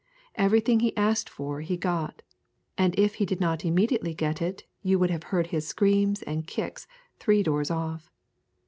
Everything 0.33 0.79
he 0.79 0.97
asked 0.97 1.29
for 1.29 1.61
he 1.61 1.77
got, 1.77 2.23
and 2.75 2.97
if 2.97 3.13
he 3.21 3.23
did 3.27 3.39
not 3.39 3.63
immediately 3.63 4.15
get 4.15 4.41
it 4.41 4.63
you 4.81 4.97
would 4.97 5.11
have 5.11 5.25
heard 5.29 5.45
his 5.53 5.67
screams 5.67 6.23
and 6.23 6.37
his 6.37 6.45
kicks 6.55 6.87
three 7.19 7.43
doors 7.43 7.69
off. 7.69 8.11